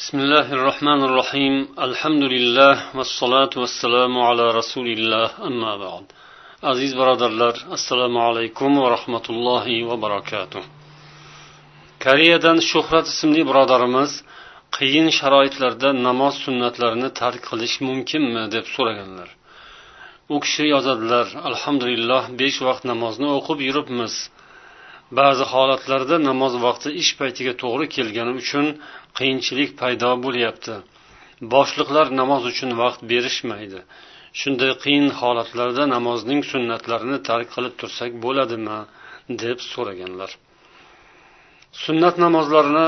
[0.00, 1.54] بسم الله الرحمن الرحيم
[1.88, 6.04] الحمد لله والصلاة والسلام على رسول الله أما بعد
[6.62, 10.62] aziz birodarlar assalomu alaykum va rahmatullohi va barakatuh
[12.04, 14.10] koreyadan shuhrat ismli birodarimiz
[14.76, 19.28] qiyin sharoitlarda namoz sunnatlarini tark qilish mumkinmi deb so'raganlar
[20.34, 24.14] u kishi yozadilar alhamdulillah besh vaqt namozni o'qib yuribmiz
[25.19, 28.65] Ba'zi holatlarda namoz vaqti ish paytiga to'g'ri kelgani uchun
[29.17, 30.75] qiyinchilik paydo bo'lyapti.
[31.53, 33.79] Boshliqlar namoz uchun vaqt berishmaydi.
[34.39, 38.79] Shunday qiyin holatlarda namozning sunnatlarini tark qilib tursak bo'ladimi?
[39.29, 40.31] deb so'raganlar.
[41.83, 42.87] Sunnat namozlarini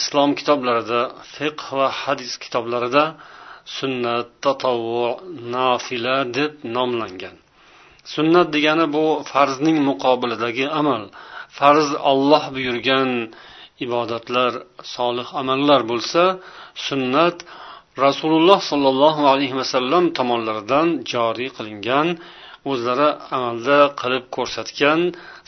[0.00, 1.00] islom kitoblarida
[1.34, 3.04] fiqh va hadis kitoblarida
[3.78, 5.06] sunnat tatovvu
[5.54, 7.36] nafila deb nomlangan.
[8.14, 11.02] Sunnat degani bu farzning muqobilidagi amal.
[11.56, 13.10] Farz olloh buyurgan
[13.84, 14.52] ibodatlar
[14.94, 16.22] solih amallar bo'lsa
[16.86, 17.36] sunnat
[18.04, 22.08] rasululloh sollallohu alayhi vasallam tomonlaridan joriy qilingan
[22.70, 25.00] o'zlari amalda qilib ko'rsatgan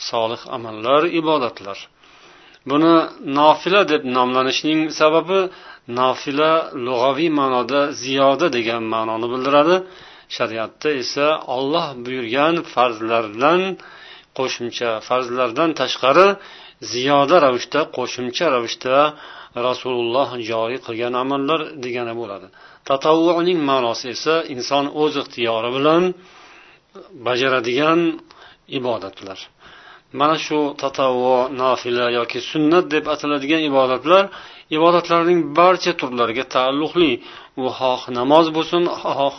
[0.09, 1.77] solih amallar ibodatlar.
[2.69, 2.95] Buni
[3.37, 5.39] nofila deb nomlanishining sababi
[5.99, 6.51] nofila
[6.85, 9.75] lug'aviy ma'noda ziyoda degan ma'noni bildiradi.
[10.35, 13.61] Shariatda esa olloh buyurgan farzlardan
[14.37, 16.27] qo'shimcha farzlardan tashqari
[16.91, 18.95] ziyoda ravishda qo'shimcha ravishda
[19.67, 22.47] rasululloh joriy qilgan amallar degani bo'ladi.
[22.89, 26.03] Tatavvuning ma'nosi esa inson o'z ixtiyori bilan
[27.27, 27.99] bajaradigan
[28.79, 29.39] ibodatlar.
[30.19, 34.23] Mana shu tatavvo nafila yoki sunnat deb ataladigan ibodatlar
[34.77, 37.11] ibodatlarning barcha turlariga taalluqli.
[37.61, 39.37] U xoh namoz bo'lsin xoh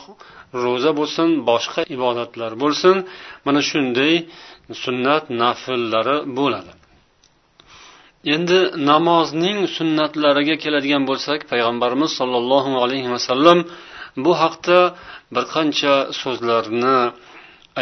[0.63, 2.97] ro'za bo'lsin boshqa ibodatlar bo'lsin.
[3.47, 4.15] Mana shunday
[4.85, 6.73] sunnat nafllari bo'ladi.
[8.35, 8.59] Endi
[8.91, 13.59] namozning sunnatlariga keladigan bo'lsak payg'ambarimiz sollallohu alayhi vasallam
[14.25, 14.79] bu haqda
[15.35, 16.99] bir qancha so'zlarni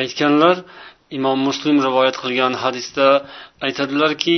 [0.01, 0.57] aytganlar.
[1.18, 3.08] imom muslim rivoyat qilgan hadisda
[3.66, 4.38] aytadilarki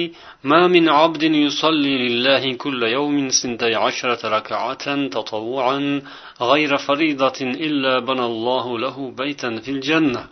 [0.51, 6.01] ما من عبد يصلي لله كل يوم سنتي عشرة ركعة تطوعا
[6.41, 10.23] غير فريضة إلا بنى الله له بيتا في الجنة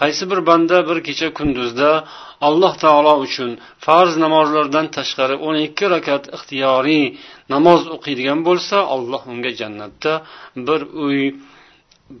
[0.00, 1.90] qaysi bir banda bir kecha kunduzda
[2.48, 3.50] alloh taolo uchun
[3.84, 7.04] farz namozlardan tashqari o'n ikki rakat ixtiyoriy
[7.54, 10.12] namoz o'qiydigan bo'lsa alloh unga jannatda
[10.66, 11.20] bir uy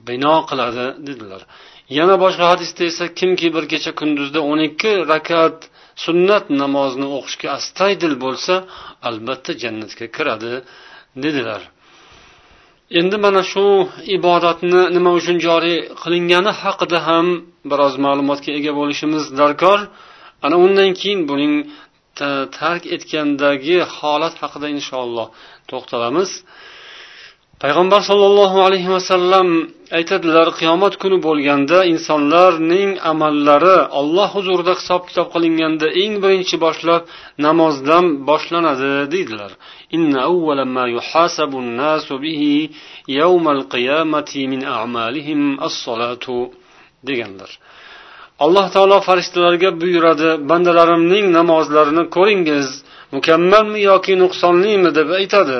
[0.07, 1.41] bino qiladi dedilar.
[1.97, 5.57] Yana boshqa hadisda esa kimki bir kecha kunduzda o'n ikki rakat
[6.05, 8.53] sunnat namozni o'qishga astaydil bo'lsa
[9.09, 10.53] albatta jannatga kiradi
[11.23, 11.61] dedilar.
[12.99, 13.65] Endi mana shu
[14.17, 17.27] ibodatni nima uchun joriy qilingani haqida ham
[17.71, 19.79] biroz ma'lumotga ega bo'lishimiz darkor.
[20.45, 21.53] Ana undan keyin buning
[22.59, 25.27] tark etgandagi holat haqida inshaalloh
[25.69, 26.29] to'xtalamiz.
[27.63, 29.47] Payg'ambar sollallohu alayhi vasallam
[29.97, 37.01] aytadilar qiyomat kuni bo'lganda insonlarning amallari olloh huzurida hisob kitob qilinganda eng birinchi boshlab
[37.45, 39.51] namozdan boshlanadi deydilar.
[47.07, 47.51] Deganlar.
[48.45, 52.67] Alloh taolo farishtalarga buyuradi bandalarimning namozlarini ko'ringiz
[53.15, 55.57] mukammalmi yoki nuqsonlimi deb aytadi.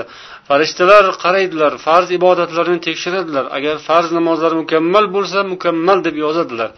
[0.50, 3.46] Farishtalar qaraydilar farz ibodatlarni tekshiradilar.
[3.58, 6.70] Agar farz namozlari mukammal bo'lsa mukammal deb yozadilar.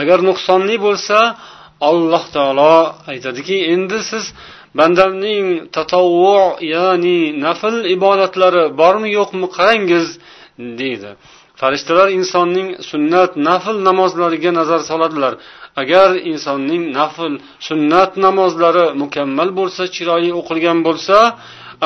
[0.00, 1.18] Agar nuqsonli bo'lsa
[1.90, 2.76] alloh taolo
[3.12, 4.24] aytadiki endi siz
[4.78, 6.38] bandamning tatovvu
[6.74, 10.06] ya'ni nafl ibodatlari bormi yo'qmi qarangiz
[10.80, 11.10] deydi.
[11.60, 15.34] Farishtalar insonning sunnat nafl namozlariga nazar soladilar.
[15.82, 17.32] Agar insonning nafl
[17.68, 21.16] sunnat namozlari mukammal bo'lsa chiroyli o'qilgan bo'lsa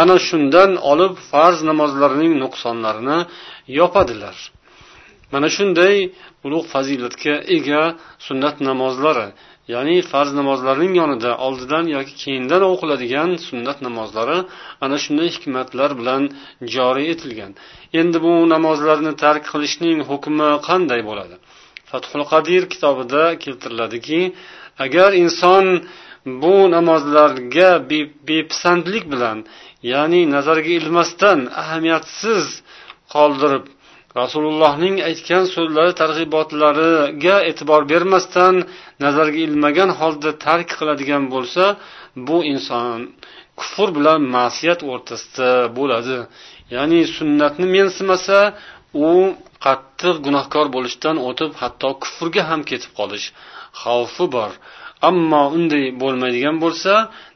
[0.03, 3.19] ana shundan olib farz namozlarining nuqsonlarini
[3.78, 4.37] yopadilar.
[5.33, 5.95] Mana shunday
[6.47, 7.83] ulug' fazilatga ega
[8.27, 9.28] sunnat namozlari
[9.75, 14.39] ya'ni farz namozlarning yonida oldidan yoki keyindan o'qiladigan sunnat namozlari
[14.84, 16.22] ana shunday hikmatlar bilan
[16.75, 17.53] joriy etilgan.
[18.01, 21.36] Endi bu namozlarni tark qilishning hukmi qanday bo'ladi?
[21.91, 24.21] Fathul qadir kitobida keltiriladiki
[24.84, 25.65] agar inson
[26.43, 27.71] bu namozlarga
[28.28, 29.39] bepisandlik bilan
[29.92, 32.44] ya'ni nazarga ilmasdan ahamiyatsiz
[33.15, 33.65] qoldirib
[34.21, 38.54] rasulullohning aytgan so'zlari targ'ibotlariga e'tibor bermasdan
[39.04, 41.65] nazarga ilmagan holda tark qiladigan bo'lsa
[42.27, 42.98] bu inson
[43.60, 46.18] kufr bilan ma'siyat o'rtasida bo'ladi.
[46.74, 48.38] Ya'ni sunnatni mensimasa
[49.09, 49.10] u
[49.65, 53.26] qattiq gunohkor bo'lishdan o'tib hatto kufrga ham ketib qolish
[53.83, 54.50] xavfi bor.
[55.09, 56.92] Ammo unday bo'lmaydigan bo'lsa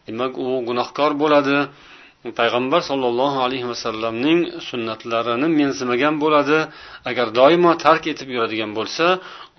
[0.07, 1.57] demak u gunohkor bo'ladi.
[2.41, 6.59] Payg'ambar sollallohu alayhi vasallamning sunnatlarini mensimagan bo'ladi.
[7.11, 9.07] Agar doimo tark etib yuradigan bo'lsa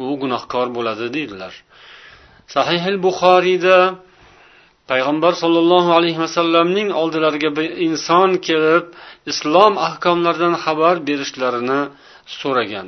[0.04, 1.54] u gunohkor bo'ladi deydilar.
[2.56, 3.78] Sahihil buxoriyda
[4.92, 8.86] payg'ambar sollallohu alayhi vasallamning oldilariga bir inson kelib
[9.32, 11.82] islom ahkomlaridan xabar berishlarini
[12.40, 12.88] so'ragan.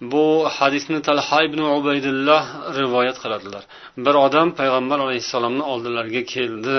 [0.00, 2.44] Bu hadisni talha ibn ubaydulloh
[2.78, 3.64] rivoyat qiladilar.
[4.04, 6.76] Bir odam payg'ambar alayhissalomni oldilariga keldi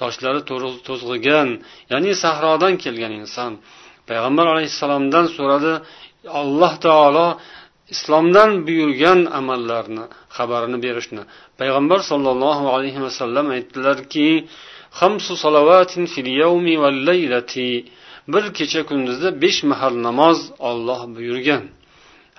[0.00, 0.40] sochlari
[0.88, 1.48] to'zg'igan
[1.92, 3.52] ya'ni sahrodan kelgan inson.
[4.08, 5.72] Payg'ambar alayhissalomdan so'radi
[6.40, 7.28] alloh taolo
[7.94, 10.04] islomdan buyurgan amallarni
[10.36, 11.22] xabarini berishni.
[11.60, 14.28] Payg'ambar sollallohu alayhi vasallam aytdilarki
[18.32, 20.38] bir kecha kunduzda besh mahal namoz
[20.70, 21.64] olloh buyurgan.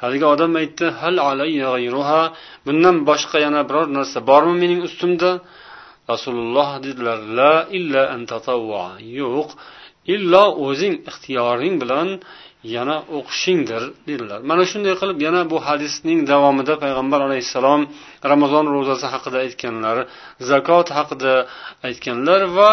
[0.01, 1.15] Haligi odam aytdi hal
[2.65, 5.31] bundan boshqa yana biror narsa bormi mening ustimda?
[6.11, 8.03] Rasululloh dedilar la illa
[9.19, 9.49] yo'q
[10.15, 12.07] illo o'zing ixtiyoring bilan
[12.75, 14.39] yana o'qishingdir dedilar.
[14.49, 17.81] Mana shunday qilib yana bu hadisning davomida payg'ambar alayhissalom
[18.31, 20.03] ramazon ro'zasi haqida aytganlari
[20.49, 21.33] zakot haqida
[21.87, 22.69] aytganlar va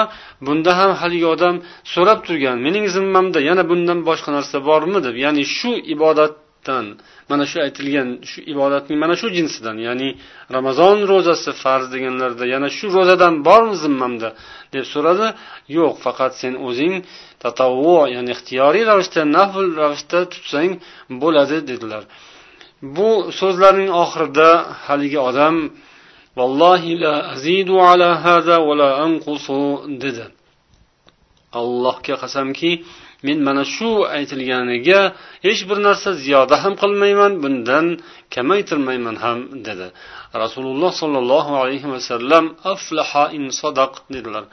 [0.46, 1.55] bunda ham haligi odam
[1.94, 4.99] so'rab turgan mening zimmamda yana bundan boshqa narsa bormi?
[5.06, 6.32] deb ya'ni shu ibodat
[6.67, 6.87] ibodatdan
[7.31, 10.09] mana shu aytilgan shu ibodatning mana shu jinsidan ya'ni
[10.57, 14.29] ramazon ro'zasi farz deganlarda yana shu ro'zadan bormi zimmamda
[14.75, 15.27] deb so'radi.
[15.77, 16.95] Yo'q faqat sen o'zing
[17.43, 20.73] tatavvu ya'ni ixtiyoriy ravishda nafl ravishda tutsang
[21.23, 22.03] bo'ladi dedilar.
[22.97, 23.11] Bu
[23.41, 24.49] so'zlarning oxirida
[24.87, 25.57] haligi odam
[26.39, 29.61] vallohi la azidu ala hada va la anqusu
[30.03, 30.27] dedi.
[31.61, 32.71] Allohga qasamki
[33.27, 35.01] men mana shu aytilganiga
[35.47, 37.87] hech bir narsa ziyoda ham qilmayman bundan
[38.35, 39.87] kamaytirmayman ham dedi.
[40.43, 44.45] Rasululloh sollallohu alayhi vasallam aflaha in sadaq dedilar.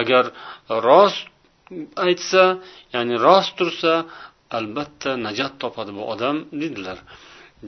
[0.00, 0.24] Agar
[0.86, 1.24] rost
[2.06, 2.42] aytsa
[2.94, 3.92] ya'ni rost tursa
[4.58, 6.98] albatta najot topadi bu odam dedilar.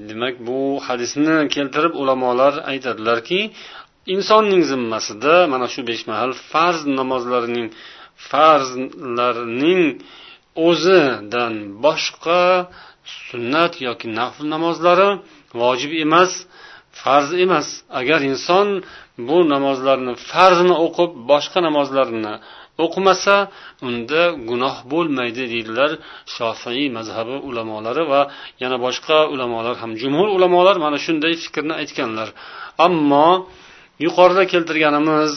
[0.09, 3.41] Demak bu hadisni keltirib ulamolar aytadilarki
[4.15, 7.69] insonning zimmasida mana shu besh mahal farz namozlarining
[8.29, 9.83] farzlarning
[10.69, 11.55] o'zidan
[11.85, 12.43] boshqa
[13.27, 15.09] sunnat yoki nafl namozlari
[15.61, 16.33] vojib emas
[17.01, 17.69] farz emas.
[18.01, 18.67] Agar inson
[19.29, 22.35] bu namozlarni farzini o'qib boshqa namozlarni
[22.85, 23.37] o'qimasa
[23.89, 25.91] unda gunoh bo'lmaydi deydilar
[26.35, 28.21] shofiy mazhabi ulamolari va
[28.63, 29.91] yana boshqa ulamolar ham.
[30.03, 32.29] Jumhur ulamolar mana shunday fikrni aytganlar.
[32.87, 33.29] Ammo
[34.05, 35.33] yuqorida keltirganimiz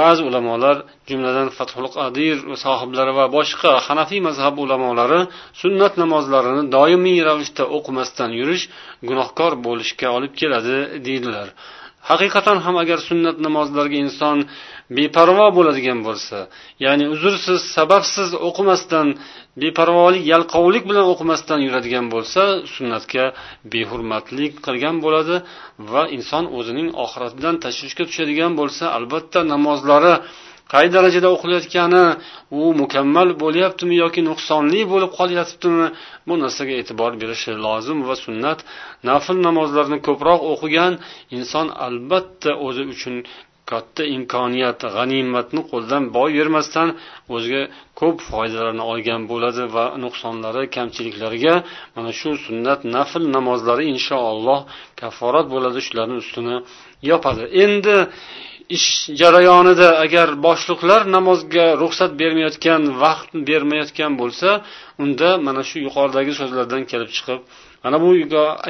[0.00, 0.76] ba'zi ulamolar
[1.08, 5.20] jumladan fathul qadir sohiblari va boshqa hanafiy mazhab ulamolari
[5.62, 8.64] sunnat namozlarini doimiy ravishda o'qimasdan yurish
[9.08, 10.76] gunohkor bo'lishga olib keladi
[11.06, 11.48] deydilar.
[12.10, 14.38] Haqiqatan ham agar sunnat namozlarga inson
[14.98, 16.38] beparvo bo'ladigan bo'lsa
[16.84, 19.06] ya'ni uzrsiz sababsiz o'qimasdan
[19.62, 22.42] beparvolik yalqovlik bilan o'qimasdan yuradigan bo'lsa
[22.74, 23.24] sunnatga
[23.72, 25.36] behurmatlik qilgan bo'ladi
[25.92, 30.14] va inson o'zining oxiratidan tashvishga tushadigan bo'lsa albatta namozlari
[30.72, 32.04] qay darajada o'qilayotgani
[32.60, 35.86] u mukammal bo'lyaptimi yoki nuqsonli bo'lib qolyaptimi
[36.28, 38.58] bu narsaga e'tibor berishi lozim va sunnat.
[39.08, 40.92] Nafl namozlarni ko'proq o'qigan
[41.36, 43.14] inson albatta o'zi uchun
[43.70, 46.88] katta imkoniyat g'animatni qo'ldan boy bermasdan
[47.34, 47.62] o'ziga
[48.00, 51.54] ko'p foydalarni olgan bo'ladi va nuqsonlari kamchiliklariga
[51.96, 54.60] mana shu sunnat nafl namozlari inshaalloh
[55.00, 56.56] kafforat bo'ladi shularni ustini
[57.10, 57.42] yopadi.
[57.64, 57.96] Endi
[58.76, 64.48] ish jarayonida agar boshliqlar namozga ruxsat bermayotgan vaqt bermayotgan bo'lsa
[65.02, 67.40] unda mana shu yuqoridagi so'zlardan kelib chiqib
[67.84, 68.08] mana bu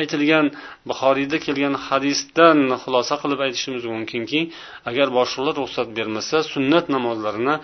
[0.01, 0.47] aytilgan
[0.89, 4.41] buxoriyda kelgan hadisdan xulosa qilib aytishimiz mumkinki
[4.91, 7.55] agar boshliqlar ruxsat bermasa sunnat namozlarini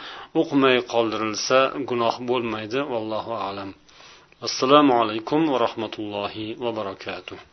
[0.41, 1.59] o'qimay qoldirilsa
[1.91, 3.71] gunoh bo'lmaydi vallohu alam.
[4.47, 7.52] Assalomu alaykum va rahmatullohi va barakatuh.